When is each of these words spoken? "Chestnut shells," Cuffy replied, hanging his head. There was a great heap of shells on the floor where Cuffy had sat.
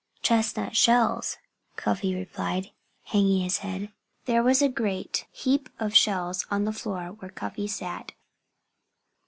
"Chestnut 0.23 0.75
shells," 0.75 1.37
Cuffy 1.75 2.15
replied, 2.15 2.71
hanging 3.03 3.43
his 3.43 3.59
head. 3.59 3.91
There 4.25 4.41
was 4.41 4.63
a 4.63 4.67
great 4.67 5.27
heap 5.31 5.69
of 5.79 5.93
shells 5.93 6.43
on 6.49 6.65
the 6.65 6.73
floor 6.73 7.09
where 7.19 7.29
Cuffy 7.29 7.65
had 7.67 7.71
sat. 7.71 8.11